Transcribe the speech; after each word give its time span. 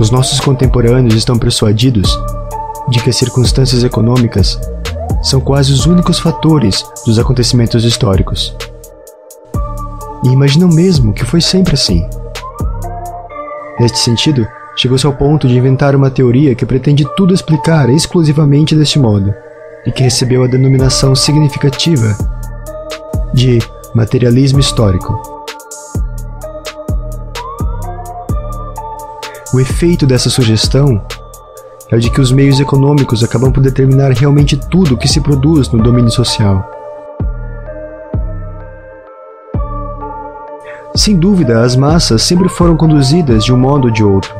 Os 0.00 0.10
nossos 0.10 0.40
contemporâneos 0.40 1.14
estão 1.14 1.38
persuadidos 1.38 2.18
de 2.88 3.02
que 3.02 3.10
as 3.10 3.16
circunstâncias 3.16 3.84
econômicas 3.84 4.58
são 5.22 5.42
quase 5.42 5.74
os 5.74 5.84
únicos 5.84 6.18
fatores 6.18 6.82
dos 7.04 7.18
acontecimentos 7.18 7.84
históricos. 7.84 8.56
E 10.24 10.28
imaginam 10.28 10.68
mesmo 10.68 11.12
que 11.12 11.24
foi 11.24 11.42
sempre 11.42 11.74
assim. 11.74 12.02
Neste 13.78 13.98
sentido, 13.98 14.48
chegou-se 14.74 15.04
ao 15.04 15.12
ponto 15.12 15.46
de 15.46 15.58
inventar 15.58 15.94
uma 15.94 16.10
teoria 16.10 16.54
que 16.54 16.64
pretende 16.64 17.06
tudo 17.14 17.34
explicar 17.34 17.90
exclusivamente 17.90 18.74
deste 18.74 18.98
modo, 18.98 19.34
e 19.84 19.92
que 19.92 20.02
recebeu 20.02 20.42
a 20.42 20.46
denominação 20.46 21.14
significativa 21.14 22.16
de 23.34 23.58
materialismo 23.94 24.60
histórico. 24.60 25.39
O 29.52 29.58
efeito 29.58 30.06
dessa 30.06 30.30
sugestão 30.30 31.02
é 31.90 31.96
o 31.96 31.98
de 31.98 32.08
que 32.08 32.20
os 32.20 32.30
meios 32.30 32.60
econômicos 32.60 33.24
acabam 33.24 33.50
por 33.50 33.60
determinar 33.60 34.12
realmente 34.12 34.56
tudo 34.56 34.94
o 34.94 34.96
que 34.96 35.08
se 35.08 35.20
produz 35.20 35.68
no 35.70 35.82
domínio 35.82 36.10
social. 36.12 36.64
Sem 40.94 41.16
dúvida, 41.16 41.62
as 41.62 41.74
massas 41.74 42.22
sempre 42.22 42.48
foram 42.48 42.76
conduzidas 42.76 43.44
de 43.44 43.52
um 43.52 43.56
modo 43.56 43.88
ou 43.88 43.92
de 43.92 44.04
outro. 44.04 44.32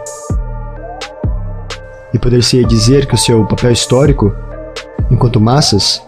E 2.15 2.19
poder-se 2.19 2.65
dizer 2.65 3.07
que 3.07 3.15
o 3.15 3.19
seu 3.19 3.45
papel 3.47 3.73
histórico, 3.73 4.33
enquanto 5.11 5.41
massas, 5.41 6.01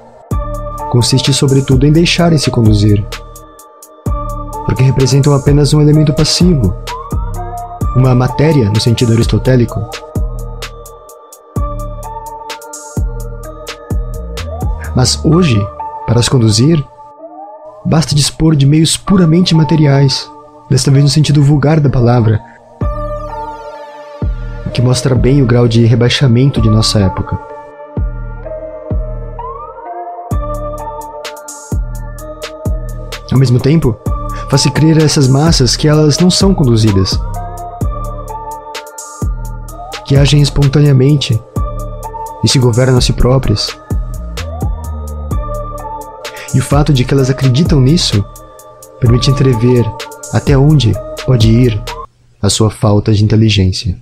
consiste 0.90 1.34
sobretudo 1.34 1.84
em 1.84 1.90
deixarem-se 1.90 2.52
conduzir. 2.52 3.04
Porque 4.64 4.84
representam 4.84 5.34
apenas 5.34 5.74
um 5.74 5.80
elemento 5.80 6.14
passivo, 6.14 6.72
uma 7.94 8.14
matéria 8.14 8.70
no 8.70 8.80
sentido 8.80 9.12
aristotélico. 9.12 9.80
Mas 14.94 15.22
hoje, 15.24 15.58
para 16.06 16.20
as 16.20 16.28
conduzir, 16.28 16.84
basta 17.84 18.14
dispor 18.14 18.54
de 18.54 18.66
meios 18.66 18.96
puramente 18.96 19.54
materiais, 19.54 20.30
desta 20.68 20.90
vez 20.90 21.02
no 21.02 21.10
sentido 21.10 21.42
vulgar 21.42 21.80
da 21.80 21.88
palavra, 21.88 22.40
o 24.66 24.70
que 24.70 24.82
mostra 24.82 25.14
bem 25.14 25.42
o 25.42 25.46
grau 25.46 25.66
de 25.66 25.84
rebaixamento 25.84 26.60
de 26.60 26.68
nossa 26.68 27.00
época. 27.00 27.38
Ao 33.30 33.38
mesmo 33.38 33.58
tempo, 33.58 33.96
faz-se 34.50 34.70
crer 34.70 34.98
a 34.98 35.04
essas 35.04 35.26
massas 35.26 35.74
que 35.74 35.88
elas 35.88 36.18
não 36.18 36.30
são 36.30 36.54
conduzidas, 36.54 37.18
que 40.12 40.16
agem 40.18 40.42
espontaneamente 40.42 41.40
e 42.44 42.46
se 42.46 42.58
governam 42.58 42.98
a 42.98 43.00
si 43.00 43.14
próprias. 43.14 43.74
E 46.54 46.58
o 46.58 46.62
fato 46.62 46.92
de 46.92 47.02
que 47.02 47.14
elas 47.14 47.30
acreditam 47.30 47.80
nisso 47.80 48.22
permite 49.00 49.30
entrever 49.30 49.90
até 50.30 50.54
onde 50.54 50.92
pode 51.24 51.50
ir 51.50 51.82
a 52.42 52.50
sua 52.50 52.70
falta 52.70 53.10
de 53.14 53.24
inteligência. 53.24 53.96